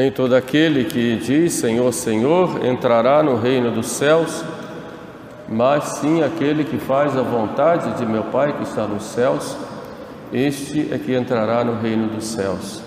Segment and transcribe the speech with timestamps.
[0.00, 4.42] Nem todo aquele que diz Senhor, Senhor entrará no reino dos céus,
[5.46, 9.54] mas sim aquele que faz a vontade de meu Pai que está nos céus,
[10.32, 12.80] este é que entrará no reino dos céus.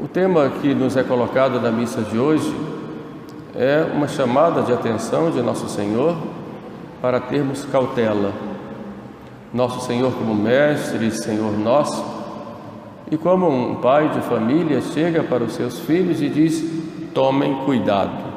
[0.00, 2.56] O tema que nos é colocado na missa de hoje
[3.54, 6.16] é uma chamada de atenção de Nosso Senhor
[7.02, 8.32] para termos cautela.
[9.52, 12.13] Nosso Senhor, como Mestre e Senhor nosso,
[13.10, 16.64] e como um pai de família chega para os seus filhos e diz:
[17.12, 18.34] tomem cuidado.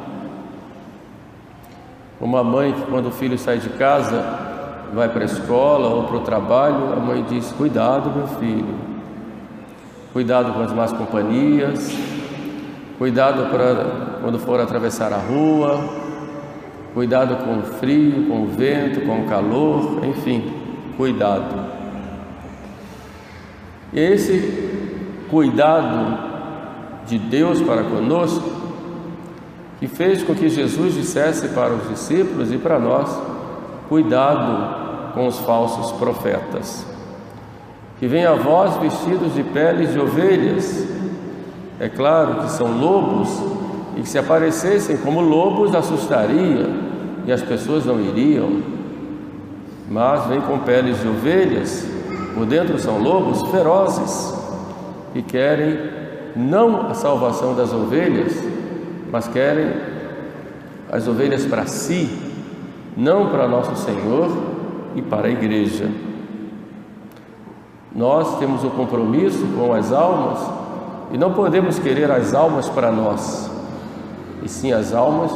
[2.20, 4.24] Uma mãe que, quando o filho sai de casa,
[4.94, 8.76] vai para a escola ou para o trabalho, a mãe diz: Cuidado, meu filho,
[10.12, 11.98] cuidado com as más companhias,
[12.98, 15.80] cuidado para quando for atravessar a rua,
[16.94, 20.52] cuidado com o frio, com o vento, com o calor, enfim,
[20.98, 21.67] cuidado.
[23.98, 26.20] Esse cuidado
[27.08, 28.48] de Deus para conosco,
[29.80, 33.10] que fez com que Jesus dissesse para os discípulos e para nós:
[33.90, 36.86] cuidado com os falsos profetas,
[38.00, 40.88] que vêm a vós vestidos de peles de ovelhas.
[41.80, 43.30] É claro que são lobos
[43.96, 46.70] e que se aparecessem como lobos assustaria
[47.26, 48.62] e as pessoas não iriam,
[49.90, 51.97] mas vêm com peles de ovelhas
[52.38, 54.32] por dentro são lobos ferozes
[55.12, 55.76] que querem
[56.36, 58.32] não a salvação das ovelhas,
[59.12, 59.74] mas querem
[60.92, 62.16] as ovelhas para si,
[62.96, 64.30] não para nosso Senhor
[64.96, 65.90] e para a igreja.
[67.96, 70.40] Nós temos o um compromisso com as almas
[71.12, 73.50] e não podemos querer as almas para nós,
[74.44, 75.32] e sim as almas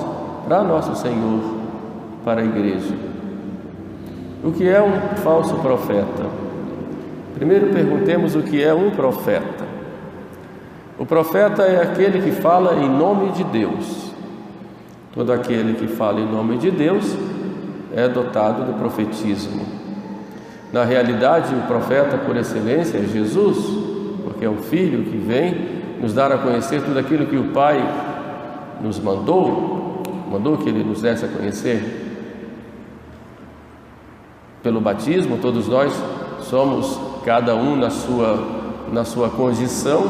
[0.48, 1.40] para nosso Senhor,
[2.24, 2.94] para a igreja.
[4.44, 6.51] O que é um falso profeta?
[7.34, 9.66] Primeiro perguntemos o que é um profeta.
[10.98, 14.12] O profeta é aquele que fala em nome de Deus.
[15.14, 17.18] Todo aquele que fala em nome de Deus
[17.96, 19.66] é dotado do profetismo.
[20.72, 23.58] Na realidade, o profeta por excelência é Jesus,
[24.24, 27.84] porque é o Filho que vem nos dar a conhecer tudo aquilo que o Pai
[28.82, 32.10] nos mandou, mandou que Ele nos desse a conhecer.
[34.64, 35.92] Pelo batismo, todos nós
[36.42, 38.44] somos cada um na sua,
[38.92, 40.04] na sua condição,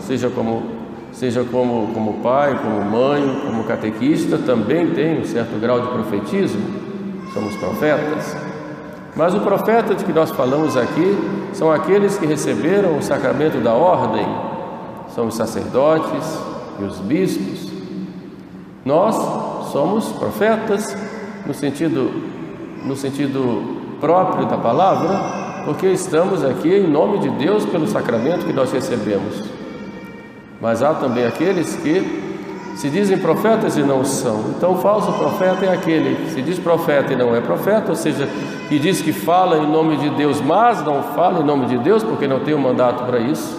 [0.00, 0.62] seja como,
[1.12, 6.62] seja como, como pai, como mãe, como catequista, também tem um certo grau de profetismo,
[7.32, 8.36] somos profetas.
[9.14, 11.16] Mas o profeta de que nós falamos aqui
[11.52, 14.26] são aqueles que receberam o sacramento da ordem,
[15.14, 16.38] são os sacerdotes
[16.78, 17.72] e os bispos.
[18.84, 19.16] Nós
[19.72, 20.96] somos profetas
[21.46, 22.10] no sentido,
[22.84, 28.52] no sentido próprio da palavra, porque estamos aqui em nome de Deus pelo sacramento que
[28.52, 29.42] nós recebemos.
[30.60, 32.24] Mas há também aqueles que
[32.76, 34.44] se dizem profetas e não são.
[34.56, 37.96] Então, o falso profeta é aquele que se diz profeta e não é profeta, ou
[37.96, 38.28] seja,
[38.68, 42.04] que diz que fala em nome de Deus, mas não fala em nome de Deus
[42.04, 43.58] porque não tem um mandato para isso.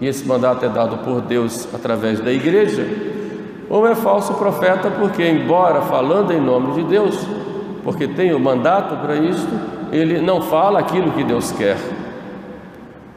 [0.00, 2.88] E esse mandato é dado por Deus através da igreja.
[3.68, 7.18] Ou é falso profeta porque, embora falando em nome de Deus,
[7.82, 11.78] porque tem o mandato para isto, ele não fala aquilo que Deus quer.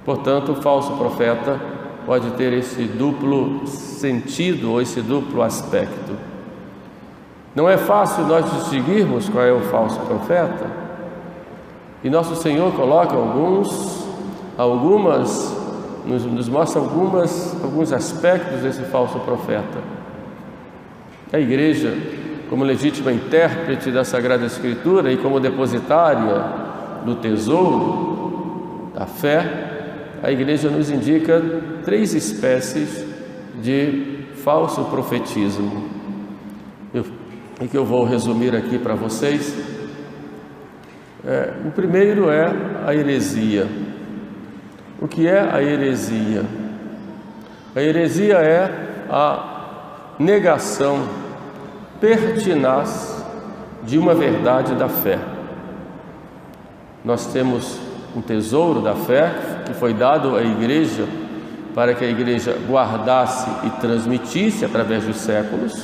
[0.05, 1.59] Portanto, o falso profeta
[2.05, 6.15] pode ter esse duplo sentido ou esse duplo aspecto.
[7.55, 10.67] Não é fácil nós distinguirmos qual é o falso profeta.
[12.03, 14.07] E nosso Senhor coloca alguns,
[14.55, 15.57] algumas,
[16.05, 19.79] nos, nos mostra algumas, alguns aspectos desse falso profeta.
[21.33, 21.97] A igreja,
[22.51, 26.66] como legítima intérprete da Sagrada Escritura e como depositária
[27.07, 31.41] do tesouro da fé, a igreja nos indica
[31.85, 33.05] três espécies
[33.61, 35.85] de falso profetismo.
[36.93, 37.05] Eu,
[37.61, 39.55] e que eu vou resumir aqui para vocês.
[41.25, 42.51] É, o primeiro é
[42.85, 43.67] a heresia.
[44.99, 46.43] O que é a heresia?
[47.75, 51.07] A heresia é a negação
[52.01, 53.23] pertinaz
[53.83, 55.36] de uma verdade da fé.
[57.03, 57.79] Nós temos
[58.15, 59.31] um tesouro da fé
[59.65, 61.05] que foi dado à igreja
[61.77, 65.79] para que a igreja guardasse e transmitisse através dos séculos,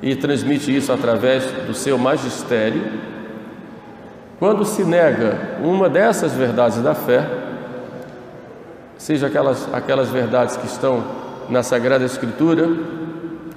[0.00, 2.84] e transmite isso através do seu magistério.
[4.38, 7.28] Quando se nega uma dessas verdades da fé,
[8.96, 11.02] seja aquelas, aquelas verdades que estão
[11.48, 12.70] na Sagrada Escritura,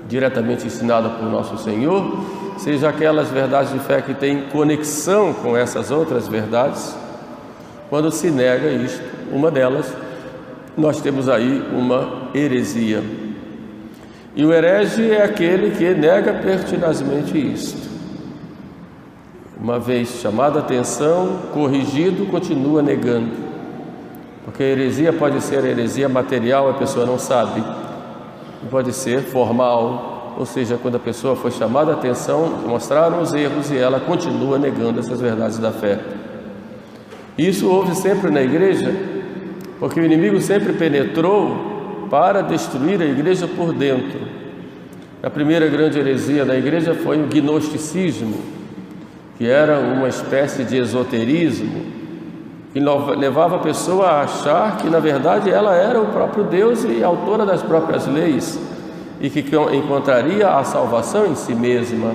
[0.07, 2.25] diretamente ensinada por nosso Senhor,
[2.57, 6.95] seja aquelas verdades de fé que têm conexão com essas outras verdades,
[7.89, 9.93] quando se nega isto, uma delas,
[10.77, 13.03] nós temos aí uma heresia.
[14.35, 17.89] E o herege é aquele que nega pertinazmente isto.
[19.59, 23.31] Uma vez chamada a atenção, corrigido, continua negando.
[24.43, 27.63] Porque a heresia pode ser heresia material, a pessoa não sabe.
[28.69, 33.71] Pode ser formal, ou seja, quando a pessoa foi chamada a atenção, mostraram os erros
[33.71, 35.99] e ela continua negando essas verdades da fé.
[37.37, 38.93] Isso houve sempre na igreja,
[39.79, 44.19] porque o inimigo sempre penetrou para destruir a igreja por dentro.
[45.23, 48.37] A primeira grande heresia da igreja foi o gnosticismo,
[49.37, 51.95] que era uma espécie de esoterismo
[52.73, 52.79] que
[53.17, 57.45] levava a pessoa a achar que na verdade ela era o próprio Deus e autora
[57.45, 58.59] das próprias leis
[59.19, 62.13] e que encontraria a salvação em si mesma.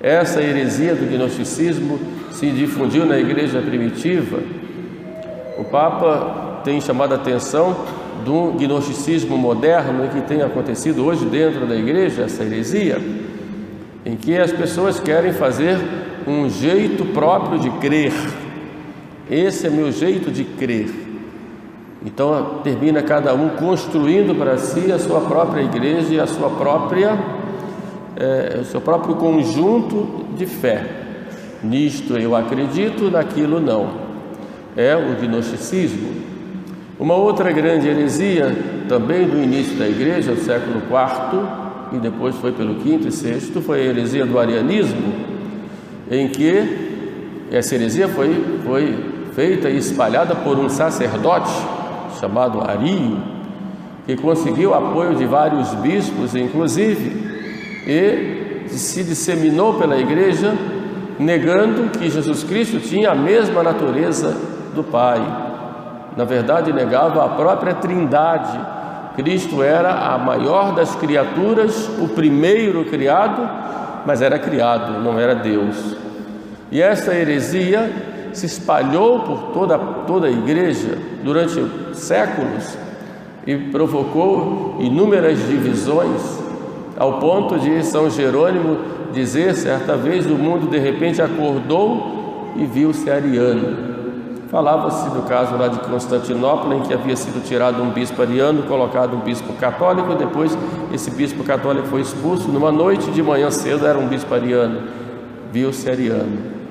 [0.00, 1.98] Essa heresia do gnosticismo
[2.30, 4.38] se difundiu na igreja primitiva.
[5.56, 7.76] O Papa tem chamado a atenção
[8.24, 13.00] do gnosticismo moderno que tem acontecido hoje dentro da igreja, essa heresia,
[14.04, 15.78] em que as pessoas querem fazer
[16.26, 18.12] um jeito próprio de crer.
[19.30, 21.13] Esse é meu jeito de crer.
[22.04, 27.18] Então termina cada um construindo para si a sua própria igreja e a sua própria,
[28.14, 30.84] é, o seu próprio conjunto de fé.
[31.62, 34.04] Nisto eu acredito, naquilo não.
[34.76, 36.12] É o gnosticismo.
[37.00, 38.54] Uma outra grande heresia,
[38.86, 43.62] também do início da igreja, do século IV, e depois foi pelo quinto e sexto,
[43.62, 45.14] foi a heresia do arianismo,
[46.10, 48.94] em que essa heresia foi, foi
[49.34, 51.73] feita e espalhada por um sacerdote
[52.24, 53.18] chamado Ario,
[54.06, 60.54] que conseguiu apoio de vários bispos, inclusive, e se disseminou pela igreja,
[61.18, 64.34] negando que Jesus Cristo tinha a mesma natureza
[64.74, 65.44] do Pai
[66.16, 68.58] na verdade negava a própria Trindade.
[69.16, 73.48] Cristo era a maior das criaturas, o primeiro criado,
[74.04, 75.96] mas era criado, não era Deus.
[76.70, 77.90] E essa heresia
[78.34, 81.64] se espalhou por toda, toda a igreja durante
[81.94, 82.76] séculos
[83.46, 86.42] e provocou inúmeras divisões,
[86.96, 88.78] ao ponto de São Jerônimo
[89.12, 93.94] dizer certa vez: o mundo de repente acordou e viu-se ariano.
[94.48, 99.16] Falava-se do caso lá de Constantinopla, em que havia sido tirado um bispo ariano, colocado
[99.16, 100.56] um bispo católico, depois
[100.92, 102.48] esse bispo católico foi expulso.
[102.48, 104.82] Numa noite de manhã cedo era um bispo ariano,
[105.52, 106.63] viu-se ariano.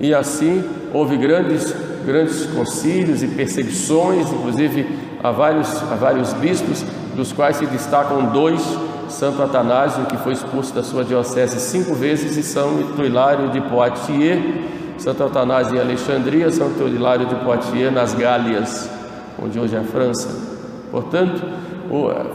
[0.00, 1.74] E assim houve grandes,
[2.04, 4.86] grandes concílios e perseguições, inclusive
[5.22, 8.60] a vários, a vários bispos, dos quais se destacam dois,
[9.08, 14.42] Santo Atanásio, que foi expulso da sua diocese cinco vezes, e São Hilário de Poitiers,
[14.98, 18.88] Santo Atanásio em Alexandria, Santo Hilário de Poitiers nas Gálias,
[19.42, 20.28] onde hoje é a França.
[20.90, 21.42] Portanto,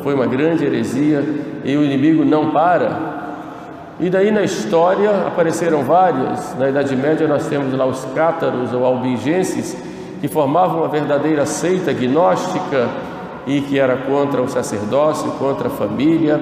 [0.04, 1.24] foi uma grande heresia
[1.64, 3.29] e o inimigo não para.
[4.00, 6.58] E daí na história apareceram várias.
[6.58, 9.76] Na Idade Média nós temos lá os cátaros ou albigenses,
[10.22, 12.88] que formavam uma verdadeira seita gnóstica
[13.46, 16.40] e que era contra o sacerdócio, contra a família,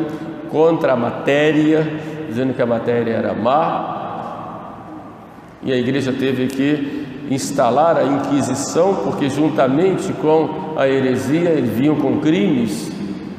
[0.51, 1.87] contra a matéria,
[2.27, 3.95] dizendo que a matéria era má,
[5.63, 11.95] e a igreja teve que instalar a Inquisição, porque juntamente com a heresia eles vinham
[11.95, 12.91] com crimes,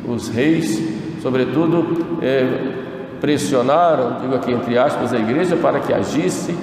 [0.06, 0.82] os reis,
[1.22, 2.87] sobretudo, é,
[3.20, 6.56] pressionaram, digo aqui entre aspas, a igreja para que agisse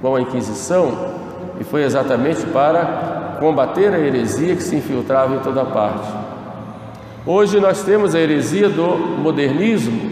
[0.00, 1.14] com a Inquisição,
[1.60, 6.08] e foi exatamente para combater a heresia que se infiltrava em toda parte.
[7.26, 10.10] Hoje nós temos a heresia do modernismo,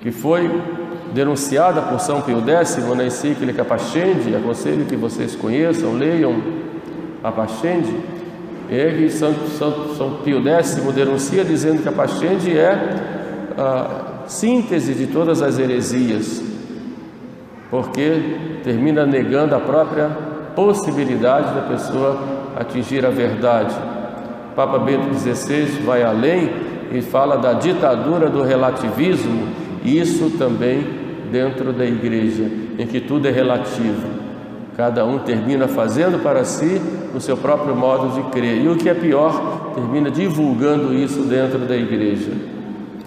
[0.00, 0.50] que foi
[1.12, 6.42] denunciada por São Pio X na encíclica Pascendi, aconselho que vocês conheçam, leiam
[7.22, 7.96] a Pascendi,
[8.68, 11.92] é que São, São, São Pio X denuncia dizendo que a
[12.58, 13.14] é
[13.56, 16.42] a síntese de todas as heresias,
[17.70, 20.08] porque termina negando a própria
[20.54, 22.18] possibilidade da pessoa
[22.56, 23.74] atingir a verdade.
[24.54, 26.50] Papa Bento XVI vai além
[26.92, 29.48] e fala da ditadura do relativismo,
[29.84, 30.86] isso também
[31.30, 34.24] dentro da igreja, em que tudo é relativo.
[34.76, 36.80] Cada um termina fazendo para si
[37.14, 38.60] o seu próprio modo de crer.
[38.60, 42.53] E o que é pior, termina divulgando isso dentro da igreja.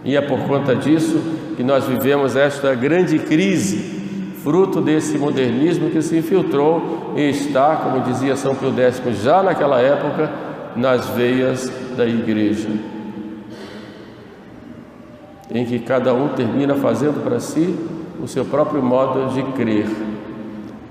[0.08, 1.22] E é por conta disso
[1.58, 3.78] que nós vivemos esta grande crise,
[4.42, 9.82] fruto desse modernismo que se infiltrou e está, como dizia São Pio X, já naquela
[9.82, 10.32] época,
[10.78, 12.70] nas veias da igreja.
[15.52, 17.76] Em que cada um termina fazendo para si
[18.24, 19.88] o seu próprio modo de crer.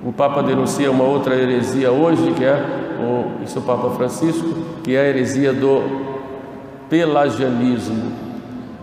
[0.05, 2.63] O Papa denuncia uma outra heresia hoje, que é
[3.01, 4.47] o, isso o Papa Francisco,
[4.85, 5.83] que é a heresia do
[6.91, 8.25] pelagianismo,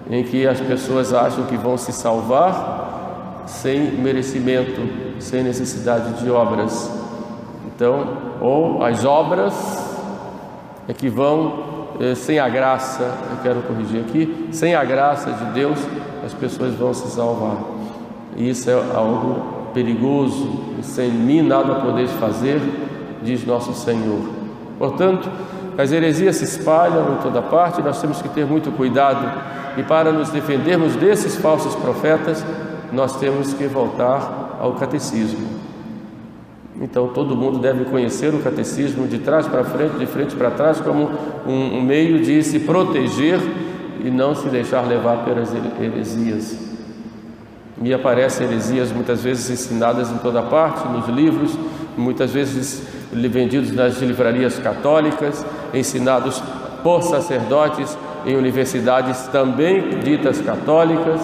[0.09, 4.81] em que as pessoas acham que vão se salvar sem merecimento,
[5.19, 6.91] sem necessidade de obras.
[7.67, 8.07] Então,
[8.41, 9.53] ou as obras
[10.87, 15.45] é que vão eh, sem a graça, eu quero corrigir aqui, sem a graça de
[15.51, 15.79] Deus,
[16.25, 17.57] as pessoas vão se salvar.
[18.35, 20.49] Isso é algo perigoso,
[20.81, 22.59] sem mim nada podeis fazer,
[23.21, 24.21] diz nosso Senhor.
[24.77, 25.29] Portanto,
[25.77, 30.11] as heresias se espalham em toda parte, nós temos que ter muito cuidado e para
[30.11, 32.45] nos defendermos desses falsos profetas,
[32.91, 35.63] nós temos que voltar ao catecismo.
[36.79, 40.79] Então todo mundo deve conhecer o catecismo de trás para frente, de frente para trás,
[40.79, 41.09] como
[41.45, 43.39] um, meio de se proteger
[44.03, 46.57] e não se deixar levar pelas heresias.
[47.77, 51.57] Me aparecem heresias muitas vezes ensinadas em toda parte, nos livros,
[51.97, 56.41] muitas vezes vendidos nas livrarias católicas, ensinados
[56.83, 61.21] por sacerdotes em universidades também ditas católicas,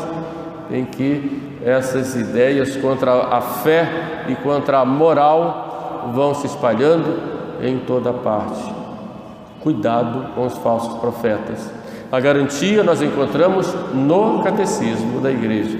[0.71, 7.17] em que essas ideias contra a fé e contra a moral vão se espalhando
[7.61, 8.73] em toda parte.
[9.61, 11.69] Cuidado com os falsos profetas.
[12.11, 15.77] A garantia nós encontramos no catecismo da igreja.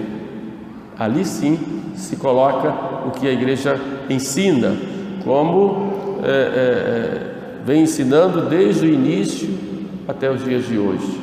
[0.98, 1.58] Ali sim
[1.96, 2.74] se coloca
[3.08, 4.76] o que a igreja ensina,
[5.24, 7.29] como é, é,
[7.66, 9.50] vem ensinando desde o início
[10.08, 11.20] até os dias de hoje.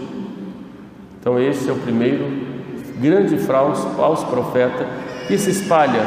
[1.21, 2.25] Então, esse é o primeiro
[3.01, 4.87] grande falso, profeta
[5.27, 6.03] que se espalha,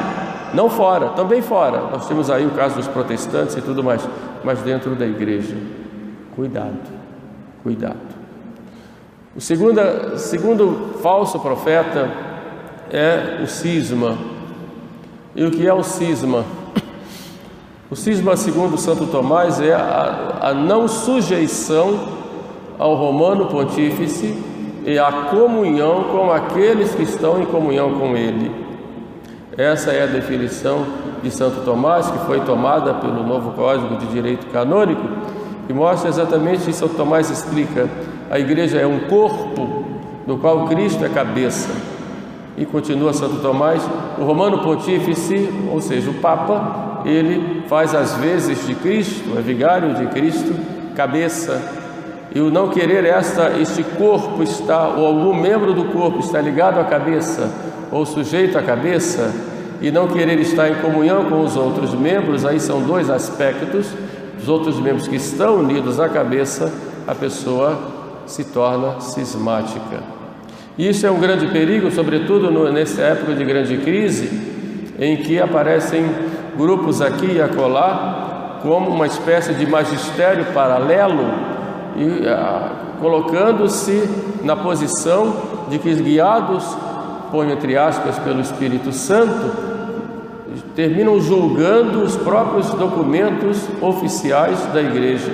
[0.53, 1.89] não fora, também fora.
[1.91, 4.07] Nós temos aí o caso dos protestantes e tudo mais,
[4.43, 5.55] mas dentro da igreja.
[6.35, 6.79] Cuidado,
[7.61, 7.97] cuidado.
[9.35, 12.09] O segundo, segundo falso profeta
[12.91, 14.17] é o cisma.
[15.35, 16.43] E o que é o cisma?
[17.91, 21.99] O cisma, segundo Santo Tomás, é a, a não sujeição
[22.77, 24.37] ao romano pontífice
[24.85, 28.51] e a comunhão com aqueles que estão em comunhão com Ele.
[29.57, 30.85] Essa é a definição
[31.23, 35.01] de Santo Tomás, que foi tomada pelo novo Código de Direito Canônico,
[35.67, 36.81] e mostra exatamente isso.
[36.81, 37.89] Santo Tomás explica:
[38.29, 39.83] a igreja é um corpo
[40.27, 41.69] do qual Cristo é cabeça.
[42.55, 43.81] E continua Santo Tomás,
[44.19, 49.93] o romano pontífice, ou seja, o Papa, ele faz as vezes de Cristo, é vigário
[49.95, 50.53] de Cristo,
[50.95, 51.79] cabeça
[52.33, 56.79] e o não querer esta, este corpo está, ou algum membro do corpo está ligado
[56.79, 57.51] à cabeça,
[57.91, 59.33] ou sujeito à cabeça,
[59.81, 63.87] e não querer estar em comunhão com os outros membros, aí são dois aspectos,
[64.39, 66.71] os outros membros que estão unidos à cabeça,
[67.07, 67.79] a pessoa
[68.27, 70.03] se torna cismática.
[70.77, 74.29] Isso é um grande perigo, sobretudo nessa época de grande crise,
[74.99, 76.05] em que aparecem
[76.59, 81.23] grupos aqui e acolá, como uma espécie de magistério paralelo
[81.95, 84.03] e ah, colocando-se
[84.43, 85.33] na posição
[85.69, 86.65] de que guiados,
[87.31, 89.69] põe entre aspas, pelo Espírito Santo,
[90.75, 95.31] terminam julgando os próprios documentos oficiais da igreja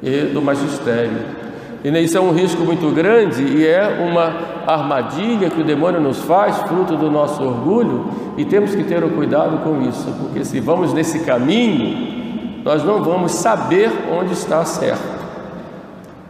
[0.00, 1.43] e do magistério.
[1.84, 4.34] E isso é um risco muito grande e é uma
[4.66, 8.06] armadilha que o demônio nos faz, fruto do nosso orgulho,
[8.38, 13.02] e temos que ter o cuidado com isso, porque se vamos nesse caminho, nós não
[13.02, 15.14] vamos saber onde está certo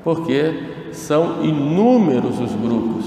[0.04, 0.52] porque
[0.92, 3.06] são inúmeros os grupos.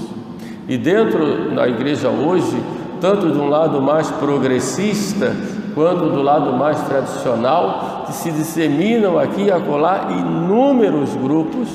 [0.68, 2.60] E dentro da igreja hoje,
[3.00, 5.34] tanto de um lado mais progressista
[5.74, 11.68] quanto do lado mais tradicional, se disseminam aqui e acolá inúmeros grupos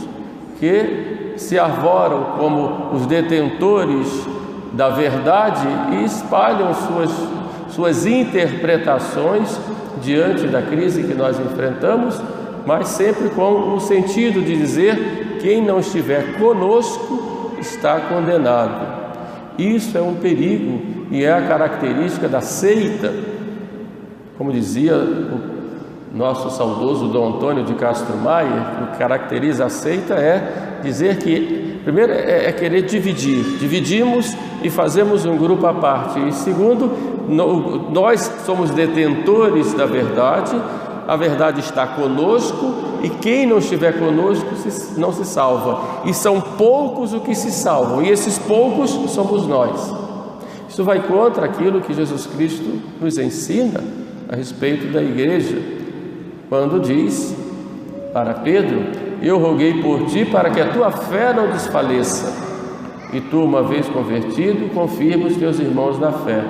[0.63, 4.08] que se arvoram como os detentores
[4.72, 7.12] da verdade e espalham suas,
[7.70, 9.60] suas interpretações
[10.01, 12.20] diante da crise que nós enfrentamos
[12.65, 19.03] mas sempre com o sentido de dizer: quem não estiver conosco está condenado.
[19.58, 23.13] Isso é um perigo e é a característica da seita.
[24.38, 25.52] Como dizia o
[26.13, 32.12] nosso saudoso Dom Antônio de Castro Maia, que caracteriza a seita é dizer que, primeiro,
[32.12, 33.58] é, é querer dividir.
[33.58, 36.20] Dividimos e fazemos um grupo à parte.
[36.27, 36.91] E segundo,
[37.91, 40.55] nós somos detentores da verdade
[41.08, 44.48] a verdade está conosco e quem não estiver conosco
[44.98, 46.05] não se salva.
[46.05, 49.93] E são poucos os que se salvam, e esses poucos somos nós.
[50.70, 53.84] Isso vai contra aquilo que Jesus Cristo nos ensina
[54.29, 55.58] a respeito da igreja,
[56.53, 57.36] quando diz
[58.13, 58.83] para Pedro:
[59.24, 62.31] Eu roguei por ti para que a tua fé não desfaleça,
[63.12, 66.43] e tu, uma vez convertido, confirma os teus irmãos na fé.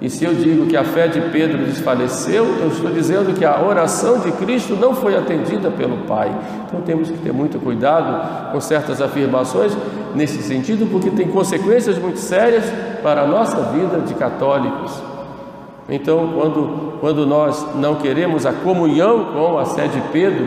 [0.00, 3.62] E se eu digo que a fé de Pedro desfaleceu, eu estou dizendo que a
[3.62, 6.36] oração de Cristo não foi atendida pelo Pai.
[6.66, 9.72] Então temos que ter muito cuidado com certas afirmações
[10.16, 12.64] nesse sentido, porque tem consequências muito sérias
[13.04, 15.15] para a nossa vida de católicos.
[15.88, 20.46] Então, quando, quando nós não queremos a comunhão com a sé de Pedro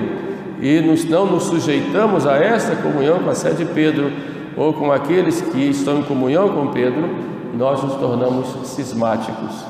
[0.62, 4.12] e nos, não nos sujeitamos a essa comunhão com a sé de Pedro
[4.58, 7.10] ou com aqueles que estão em comunhão com Pedro,
[7.58, 9.64] nós nos tornamos cismáticos.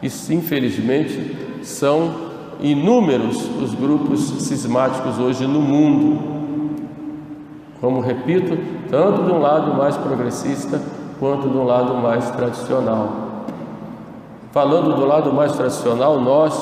[0.00, 6.40] E infelizmente são inúmeros os grupos cismáticos hoje no mundo.
[7.80, 8.56] Como repito,
[8.88, 10.80] tanto de um lado mais progressista
[11.18, 13.29] quanto de um lado mais tradicional.
[14.52, 16.52] Falando do lado mais tradicional, nós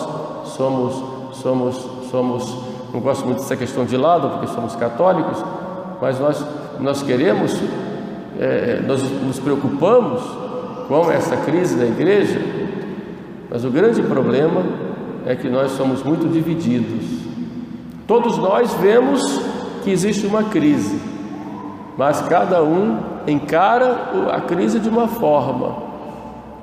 [0.44, 1.02] somos
[1.32, 1.76] somos
[2.10, 2.56] somos
[2.92, 5.42] não gosto muito dessa questão de lado porque somos católicos,
[6.00, 6.44] mas nós
[6.80, 7.58] nós queremos
[8.38, 10.22] é, nós nos preocupamos
[10.86, 12.40] com essa crise da igreja,
[13.50, 14.62] mas o grande problema
[15.26, 17.04] é que nós somos muito divididos.
[18.06, 19.40] Todos nós vemos
[19.82, 21.00] que existe uma crise,
[21.96, 25.87] mas cada um encara a crise de uma forma.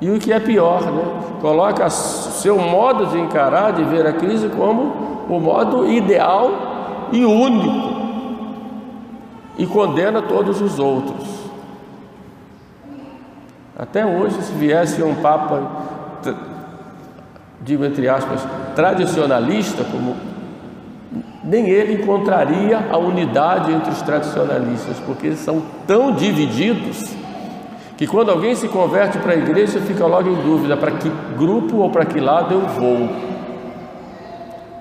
[0.05, 1.03] E o que é pior, né?
[1.41, 7.95] coloca seu modo de encarar, de ver a crise como o modo ideal e único,
[9.57, 11.27] e condena todos os outros.
[13.75, 15.63] Até hoje, se viesse um Papa,
[17.61, 20.15] digo entre aspas, tradicionalista, como
[21.43, 27.24] nem ele encontraria a unidade entre os tradicionalistas, porque eles são tão divididos
[27.97, 31.77] que quando alguém se converte para a igreja fica logo em dúvida para que grupo
[31.77, 33.09] ou para que lado eu vou.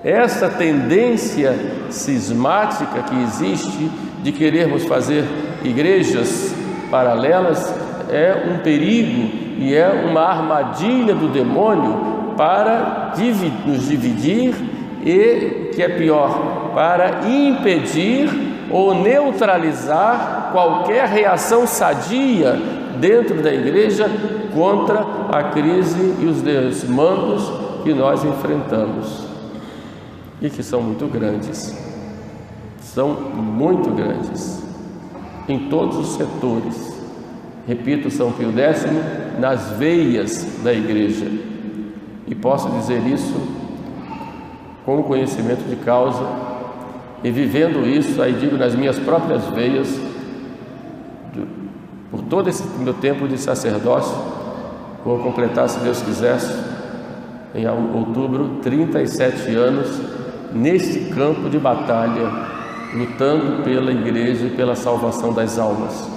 [0.03, 1.55] Essa tendência
[1.89, 3.89] cismática que existe
[4.21, 5.25] de querermos fazer
[5.63, 6.53] igrejas
[6.91, 7.73] paralelas
[8.11, 13.13] é um perigo e é uma armadilha do demônio para
[13.65, 14.53] nos dividir
[15.03, 18.29] e, que é pior, para impedir
[18.69, 22.59] ou neutralizar qualquer reação sadia
[22.99, 24.09] dentro da igreja
[24.53, 27.51] contra a crise e os desmandos
[27.83, 29.25] que nós enfrentamos
[30.41, 31.75] e que são muito grandes.
[32.81, 34.63] São muito grandes
[35.47, 36.95] em todos os setores
[37.67, 38.85] repito, São Pio X,
[39.39, 41.25] nas veias da igreja.
[42.27, 43.35] E posso dizer isso
[44.85, 46.23] com conhecimento de causa
[47.23, 49.99] e vivendo isso, aí digo nas minhas próprias veias,
[52.35, 54.13] todo esse meu tempo de sacerdócio,
[55.05, 56.37] vou completar, se Deus quiser,
[57.55, 60.01] em outubro, 37 anos
[60.51, 62.29] neste campo de batalha,
[62.93, 66.13] lutando pela igreja e pela salvação das almas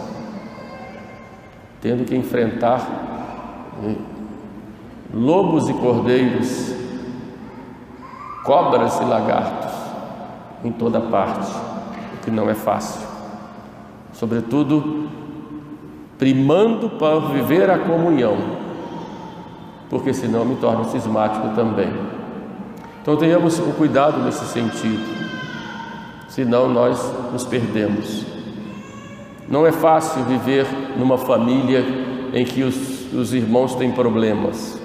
[1.81, 2.81] tendo que enfrentar
[3.81, 3.95] né,
[5.15, 6.75] lobos e cordeiros,
[8.43, 9.73] cobras e lagartos
[10.65, 11.49] em toda parte,
[12.15, 13.07] o que não é fácil.
[14.13, 15.09] Sobretudo,
[16.19, 18.37] primando para viver a comunhão,
[19.89, 21.93] porque senão me torno cismático também.
[23.01, 25.05] Então tenhamos um cuidado nesse sentido,
[26.29, 28.27] senão nós nos perdemos.
[29.49, 30.67] Não é fácil viver
[30.99, 31.83] numa família
[32.35, 34.79] em que os, os irmãos têm problemas.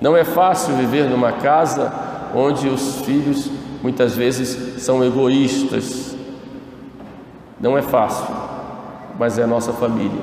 [0.00, 1.92] Não é fácil viver numa casa
[2.34, 3.50] onde os filhos
[3.82, 6.16] muitas vezes são egoístas.
[7.60, 8.26] Não é fácil,
[9.18, 10.22] mas é nossa família.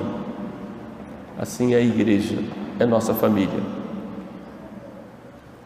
[1.38, 2.38] Assim é a igreja,
[2.80, 3.60] é nossa família.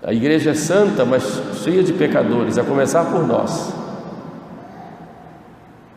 [0.02, 1.24] A igreja é santa, mas
[1.64, 3.74] cheia de pecadores, a começar por nós.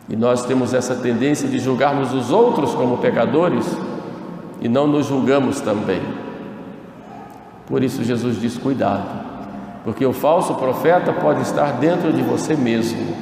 [0.07, 3.65] E nós temos essa tendência de julgarmos os outros como pecadores
[4.61, 6.01] e não nos julgamos também.
[7.65, 9.07] Por isso Jesus diz: cuidado,
[9.83, 13.15] porque o falso profeta pode estar dentro de você mesmo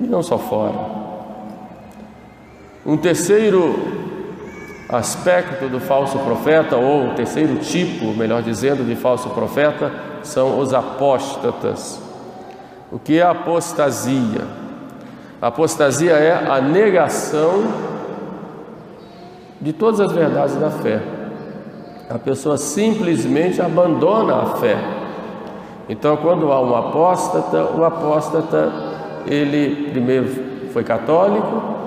[0.00, 0.99] e não só fora.
[2.90, 3.76] Um terceiro
[4.88, 9.92] aspecto do falso profeta, ou um terceiro tipo, melhor dizendo, de falso profeta,
[10.24, 12.02] são os apóstatas.
[12.90, 14.44] O que é apostasia?
[15.40, 17.62] Apostasia é a negação
[19.60, 21.00] de todas as verdades da fé.
[22.08, 24.76] A pessoa simplesmente abandona a fé.
[25.88, 28.72] Então, quando há um apóstata, o apóstata
[29.28, 31.78] ele primeiro foi católico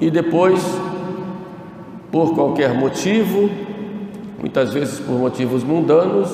[0.00, 0.62] e depois,
[2.10, 3.50] por qualquer motivo,
[4.38, 6.30] muitas vezes por motivos mundanos,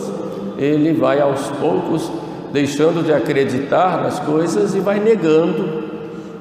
[0.56, 2.10] ele vai aos poucos
[2.52, 5.86] deixando de acreditar nas coisas e vai negando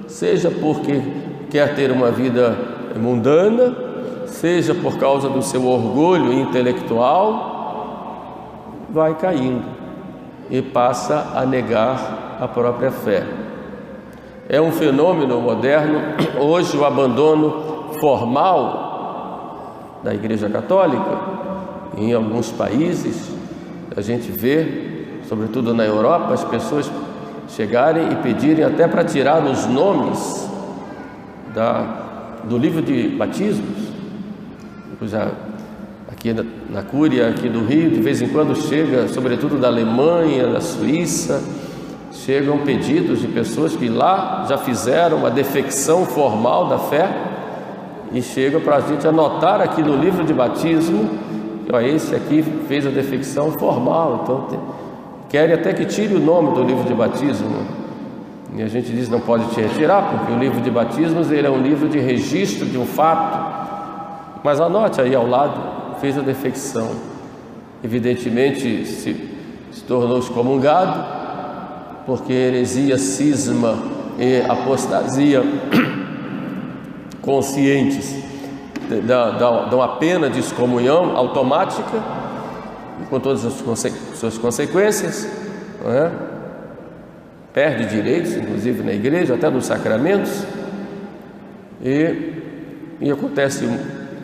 [0.08, 1.02] seja porque
[1.50, 2.58] quer ter uma vida
[2.96, 3.76] mundana,
[4.28, 7.54] seja por causa do seu orgulho intelectual,
[8.90, 9.66] vai caindo
[10.50, 13.26] e passa a negar a própria fé.
[14.48, 16.00] É um fenômeno moderno,
[16.40, 21.18] hoje, o abandono formal da Igreja Católica.
[21.98, 23.32] Em alguns países,
[23.96, 26.92] a gente vê, sobretudo na Europa, as pessoas
[27.50, 30.48] chegarem e pedirem até para tirar os nomes
[31.54, 33.96] da, do livro de batismos.
[35.02, 35.32] Já
[36.08, 40.48] aqui na, na Cúria, aqui do Rio, de vez em quando chega, sobretudo da Alemanha,
[40.48, 41.42] da Suíça,
[42.24, 47.10] chegam pedidos de pessoas que lá já fizeram uma defecção formal da fé
[48.14, 51.10] e chegam para a gente anotar aqui no livro de batismo,
[51.72, 54.60] ó, esse aqui fez a defecção formal, então tem,
[55.30, 57.86] querem até que tire o nome do livro de batismo.
[58.56, 61.50] E a gente diz não pode te retirar, porque o livro de batismos ele é
[61.50, 64.42] um livro de registro de um fato.
[64.44, 65.60] Mas anote aí ao lado,
[66.00, 66.92] fez a defecção.
[67.84, 69.14] Evidentemente se,
[69.72, 71.25] se tornou excomungado,
[72.06, 73.78] porque heresia, cisma
[74.18, 75.44] e apostasia
[77.22, 78.26] conscientes
[79.40, 82.04] dão uma pena de excomunhão automática,
[83.10, 83.54] com todas as
[84.16, 85.28] suas consequências,
[85.86, 86.12] é?
[87.54, 90.44] perde direitos, inclusive na igreja, até nos sacramentos,
[91.84, 92.34] e,
[93.02, 93.68] e acontece,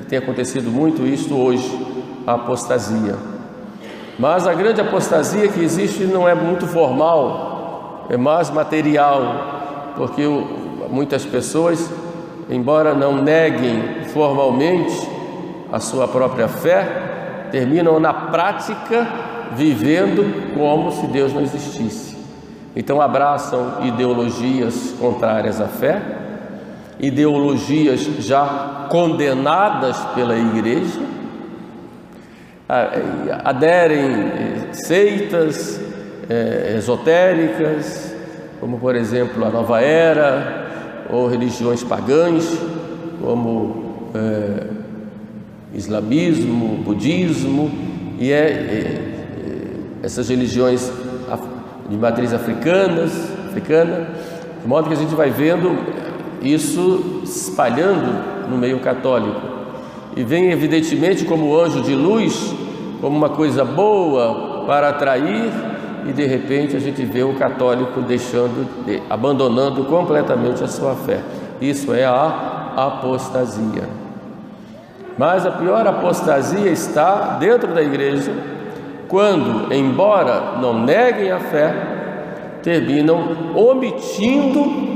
[0.08, 1.88] tem acontecido muito isto hoje,
[2.28, 3.16] a apostasia.
[4.20, 7.51] Mas a grande apostasia que existe não é muito formal,
[8.18, 10.24] mais material, porque
[10.90, 11.90] muitas pessoas,
[12.50, 15.10] embora não neguem formalmente
[15.72, 19.08] a sua própria fé, terminam na prática
[19.56, 22.18] vivendo como se Deus não existisse.
[22.76, 26.02] Então abraçam ideologias contrárias à fé,
[27.00, 31.02] ideologias já condenadas pela igreja,
[33.44, 35.82] aderem seitas,
[36.30, 38.16] é, esotéricas,
[38.60, 42.58] como por exemplo a Nova Era, ou religiões pagãs,
[43.22, 44.68] como é,
[45.74, 47.72] islamismo, budismo,
[48.20, 50.92] e é, é, é essas religiões
[51.90, 53.12] de matriz africanas,
[53.50, 54.08] africana,
[54.62, 55.78] de modo que a gente vai vendo
[56.42, 59.42] isso espalhando no meio católico.
[60.16, 62.54] E vem evidentemente como anjo de luz,
[63.00, 65.71] como uma coisa boa para atrair
[66.06, 68.68] e de repente a gente vê o católico deixando,
[69.10, 71.20] abandonando completamente a sua fé.
[71.60, 73.88] Isso é a apostasia.
[75.18, 78.34] Mas a pior apostasia está dentro da igreja,
[79.08, 81.74] quando, embora não neguem a fé,
[82.64, 84.92] terminam omitindo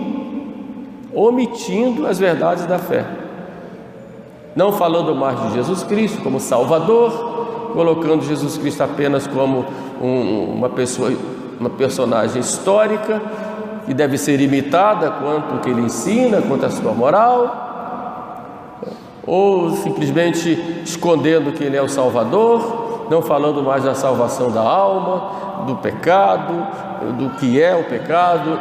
[1.16, 3.06] omitindo as verdades da fé.
[4.56, 7.35] Não falando mais de Jesus Cristo como Salvador,
[7.76, 9.66] colocando Jesus Cristo apenas como
[10.02, 11.12] um, uma pessoa,
[11.60, 13.22] uma personagem histórica
[13.86, 17.66] que deve ser imitada quanto o que ele ensina, quanto a sua moral,
[19.28, 25.66] ou simplesmente escondendo que ele é o Salvador, não falando mais da salvação da alma,
[25.68, 26.54] do pecado,
[27.18, 28.58] do que é o pecado,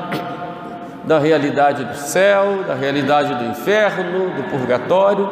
[1.05, 5.31] da realidade do céu, da realidade do inferno, do purgatório.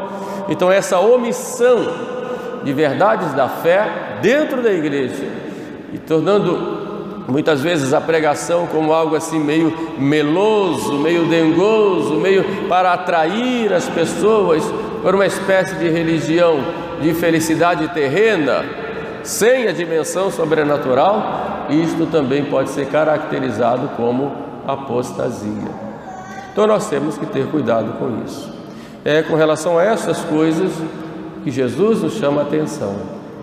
[0.48, 2.21] Então, essa omissão
[2.64, 5.24] de verdades da fé dentro da igreja
[5.92, 6.82] e tornando
[7.28, 13.88] muitas vezes a pregação como algo assim meio meloso, meio dengoso, meio para atrair as
[13.88, 14.62] pessoas
[15.02, 16.60] para uma espécie de religião
[17.00, 18.64] de felicidade terrena,
[19.24, 24.32] sem a dimensão sobrenatural, isto também pode ser caracterizado como
[24.66, 25.70] apostasia.
[26.52, 28.52] Então nós temos que ter cuidado com isso.
[29.04, 30.70] É com relação a essas coisas
[31.42, 32.94] que Jesus nos chama a atenção.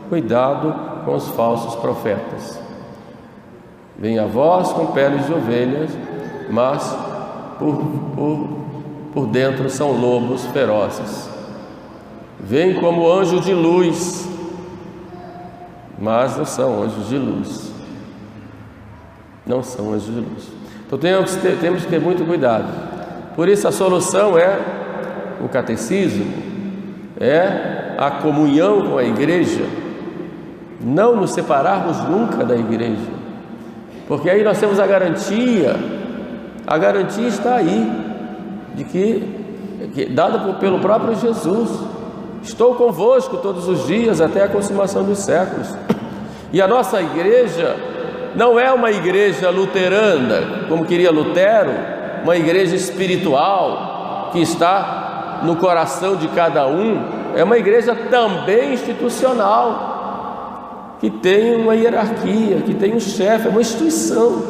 [0.10, 0.74] Cuidado
[1.06, 2.60] com os falsos profetas.
[3.98, 5.92] Vem a voz com peles de ovelhas,
[6.50, 6.96] mas
[7.60, 7.76] por,
[8.16, 8.50] por,
[9.14, 11.30] por dentro são lobos ferozes.
[12.40, 14.28] Vem como anjo de luz,
[16.00, 17.72] mas não são anjos de luz.
[19.46, 20.48] Não são anjos de luz.
[20.88, 22.68] Então temos que ter, temos que ter muito cuidado.
[23.36, 24.58] Por isso a solução é
[25.44, 26.26] o catecismo,
[27.20, 29.66] é a comunhão com a igreja,
[30.80, 33.12] não nos separarmos nunca da igreja,
[34.08, 35.76] porque aí nós temos a garantia,
[36.66, 37.92] a garantia está aí,
[38.74, 41.70] de que, que dada pelo próprio Jesus,
[42.42, 45.68] estou convosco todos os dias até a consumação dos séculos.
[46.54, 47.76] E a nossa igreja
[48.34, 51.74] não é uma igreja luterana, como queria Lutero,
[52.24, 60.98] uma igreja espiritual que está no coração de cada um, é uma igreja também institucional,
[61.00, 64.44] que tem uma hierarquia, que tem um chefe, é uma instituição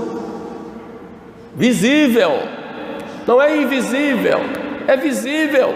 [1.55, 2.31] visível,
[3.27, 4.39] não é invisível,
[4.87, 5.75] é visível.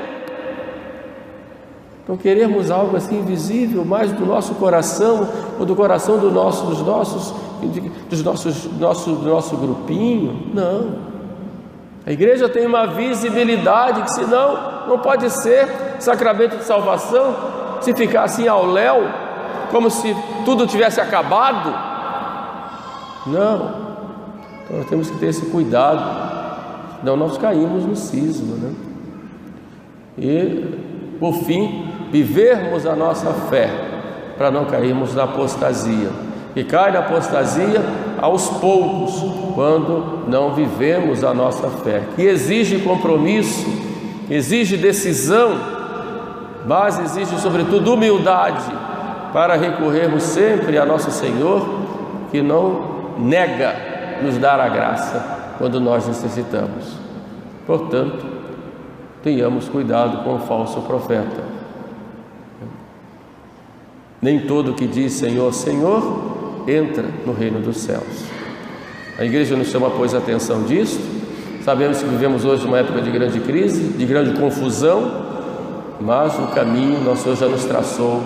[2.04, 6.82] Então queremos algo assim invisível, mais do nosso coração ou do coração do nosso, dos
[6.82, 7.34] nossos,
[8.10, 10.52] dos nossos, nosso, nosso grupinho?
[10.54, 11.14] Não.
[12.06, 15.68] A igreja tem uma visibilidade que senão não pode ser
[16.00, 17.36] sacramento de salvação
[17.82, 19.04] se ficar assim ao léu,
[19.72, 20.16] como se
[20.46, 21.74] tudo tivesse acabado.
[23.26, 23.84] Não.
[24.64, 26.34] Então nós temos que ter esse cuidado.
[27.04, 28.74] Não nós caímos no cisma, né?
[30.18, 33.70] E por fim, vivermos a nossa fé
[34.38, 36.10] para não cairmos na apostasia.
[36.56, 37.82] E cai na apostasia
[38.22, 39.24] aos poucos,
[39.56, 43.66] quando não vivemos a nossa fé, que exige compromisso,
[44.30, 45.58] exige decisão,
[46.66, 48.66] mas exige sobretudo humildade
[49.34, 51.66] para recorrermos sempre a nosso Senhor,
[52.32, 53.76] que não nega
[54.22, 56.98] nos dar a graça quando nós necessitamos.
[57.66, 58.26] Portanto,
[59.24, 61.44] tenhamos cuidado com o falso profeta.
[64.22, 68.26] Nem todo que diz Senhor, Senhor, entra no reino dos céus.
[69.18, 71.00] A igreja nos chama, pois, a atenção disso.
[71.64, 75.12] Sabemos que vivemos hoje uma época de grande crise, de grande confusão,
[76.02, 78.22] mas o caminho nosso Senhor já nos traçou,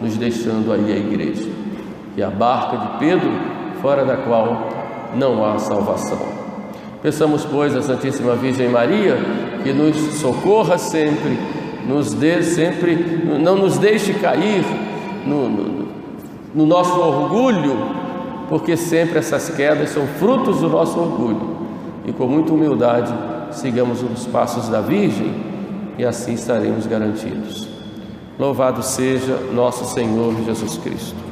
[0.00, 1.48] nos deixando aí a igreja.
[2.16, 3.30] E a barca de Pedro,
[3.80, 4.68] fora da qual
[5.14, 6.18] não há salvação.
[7.00, 9.16] Pensamos, pois, a Santíssima Virgem Maria,
[9.62, 11.38] que nos socorra sempre,
[11.86, 12.96] nos dê sempre,
[13.40, 14.64] não nos deixe cair
[15.24, 15.82] no, no
[16.54, 17.76] no nosso orgulho,
[18.48, 21.61] porque sempre essas quedas são frutos do nosso orgulho.
[22.04, 23.12] E com muita humildade,
[23.52, 25.32] sigamos os passos da Virgem
[25.98, 27.68] e assim estaremos garantidos.
[28.38, 31.31] Louvado seja nosso Senhor Jesus Cristo.